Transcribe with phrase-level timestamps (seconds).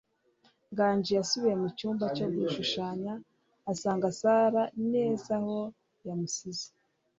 [0.71, 3.13] Nganji yasubiye mucyumba cyo gushushanya
[3.71, 5.57] asanga Sarah neza aho
[6.07, 6.67] yamusize.